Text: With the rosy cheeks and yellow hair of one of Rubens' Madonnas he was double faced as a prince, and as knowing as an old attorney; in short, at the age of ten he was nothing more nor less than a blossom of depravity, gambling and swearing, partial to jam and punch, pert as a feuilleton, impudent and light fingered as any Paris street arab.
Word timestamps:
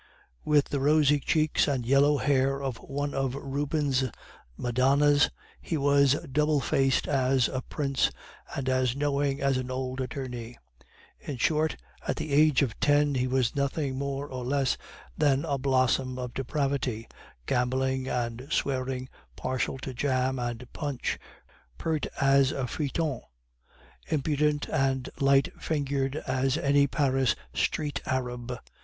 With 0.43 0.69
the 0.69 0.79
rosy 0.79 1.19
cheeks 1.19 1.67
and 1.67 1.85
yellow 1.85 2.17
hair 2.17 2.59
of 2.59 2.77
one 2.77 3.13
of 3.13 3.35
Rubens' 3.35 4.05
Madonnas 4.57 5.29
he 5.61 5.77
was 5.77 6.13
double 6.31 6.59
faced 6.59 7.07
as 7.07 7.47
a 7.47 7.61
prince, 7.61 8.09
and 8.55 8.67
as 8.67 8.95
knowing 8.95 9.43
as 9.43 9.57
an 9.57 9.69
old 9.69 10.01
attorney; 10.01 10.57
in 11.19 11.37
short, 11.37 11.75
at 12.07 12.15
the 12.15 12.33
age 12.33 12.63
of 12.63 12.79
ten 12.79 13.13
he 13.13 13.27
was 13.27 13.55
nothing 13.55 13.95
more 13.95 14.27
nor 14.29 14.43
less 14.43 14.75
than 15.15 15.45
a 15.45 15.59
blossom 15.59 16.17
of 16.17 16.33
depravity, 16.33 17.07
gambling 17.45 18.07
and 18.07 18.47
swearing, 18.49 19.07
partial 19.35 19.77
to 19.77 19.93
jam 19.93 20.39
and 20.39 20.67
punch, 20.73 21.19
pert 21.77 22.07
as 22.19 22.51
a 22.51 22.65
feuilleton, 22.65 23.21
impudent 24.07 24.67
and 24.67 25.11
light 25.19 25.49
fingered 25.61 26.15
as 26.25 26.57
any 26.57 26.87
Paris 26.87 27.35
street 27.53 28.01
arab. 28.07 28.57